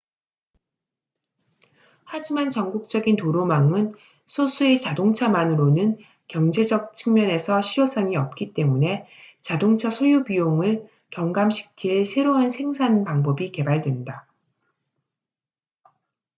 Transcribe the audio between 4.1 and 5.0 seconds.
소수의